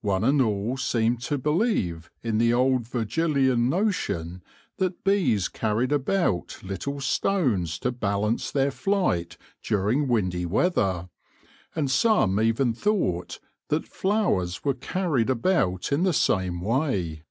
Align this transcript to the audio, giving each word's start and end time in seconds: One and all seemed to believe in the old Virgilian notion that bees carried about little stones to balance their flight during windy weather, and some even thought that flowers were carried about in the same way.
One 0.00 0.24
and 0.24 0.40
all 0.40 0.78
seemed 0.78 1.20
to 1.24 1.36
believe 1.36 2.10
in 2.22 2.38
the 2.38 2.54
old 2.54 2.88
Virgilian 2.88 3.68
notion 3.68 4.42
that 4.78 5.04
bees 5.04 5.48
carried 5.50 5.92
about 5.92 6.58
little 6.62 6.98
stones 6.98 7.78
to 7.80 7.92
balance 7.92 8.50
their 8.50 8.70
flight 8.70 9.36
during 9.62 10.08
windy 10.08 10.46
weather, 10.46 11.10
and 11.74 11.90
some 11.90 12.40
even 12.40 12.72
thought 12.72 13.38
that 13.68 13.86
flowers 13.86 14.64
were 14.64 14.72
carried 14.72 15.28
about 15.28 15.92
in 15.92 16.04
the 16.04 16.14
same 16.14 16.62
way. 16.62 17.24